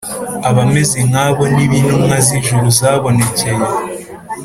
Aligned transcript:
Abameze 0.49 0.99
nk’abo 1.09 1.43
nibo 1.53 1.75
intumwa 1.81 2.15
z’ijuru 2.25 2.67
zabonekeye 2.79 3.65